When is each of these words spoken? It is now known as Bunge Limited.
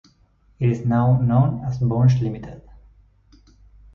It 0.59 0.67
is 0.71 0.83
now 0.83 1.17
known 1.21 1.63
as 1.63 1.77
Bunge 1.77 2.19
Limited. 2.23 2.63